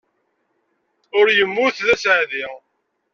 Ur 1.19 1.27
yemmut 1.37 1.77
d 1.85 1.87
aseɛdi. 1.93 2.45